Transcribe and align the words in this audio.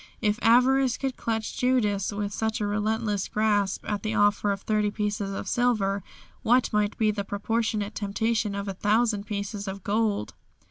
If 0.19 0.39
avarice 0.41 0.97
could 0.97 1.15
clutch 1.15 1.55
Judas 1.55 2.11
with 2.11 2.33
such 2.33 2.59
a 2.59 2.65
relentless 2.65 3.27
grasp 3.27 3.87
at 3.87 4.01
the 4.01 4.15
offer 4.15 4.51
of 4.51 4.61
thirty 4.63 4.89
pieces 4.89 5.31
of 5.31 5.47
silver, 5.47 6.01
what 6.41 6.73
might 6.73 6.97
be 6.97 7.11
the 7.11 7.23
proportionate 7.23 7.93
temptation 7.93 8.55
of 8.55 8.67
a 8.67 8.73
thousand 8.73 9.27
pieces 9.27 9.67
of 9.67 9.83
gold! 9.83 10.33